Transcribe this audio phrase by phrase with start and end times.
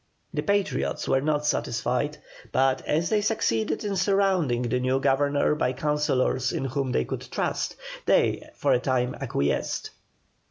[0.33, 2.17] The Patriots were not satisfied,
[2.51, 7.29] but as they succeeded in surrounding the new Governor by councillors in whom they could
[7.29, 7.75] trust,
[8.07, 9.91] they for a time acquiesced.